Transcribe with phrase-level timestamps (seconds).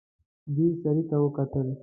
[0.55, 1.67] دوی سړي ته وکتل.